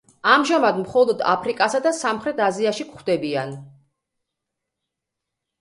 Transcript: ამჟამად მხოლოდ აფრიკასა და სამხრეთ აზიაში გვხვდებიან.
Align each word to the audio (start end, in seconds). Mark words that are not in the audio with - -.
ამჟამად 0.35 0.79
მხოლოდ 0.83 1.21
აფრიკასა 1.33 1.81
და 1.87 1.93
სამხრეთ 1.97 2.41
აზიაში 2.45 2.87
გვხვდებიან. 2.89 3.55